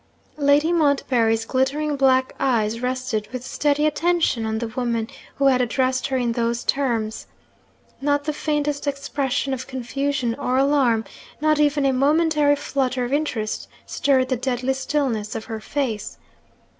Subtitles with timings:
[0.39, 6.07] Lady Montbarry's glittering black eyes rested with steady attention on the woman who had addressed
[6.07, 7.27] her in those terms.
[8.01, 11.05] Not the faintest expression of confusion or alarm,
[11.39, 16.17] not even a momentary flutter of interest stirred the deadly stillness of her face.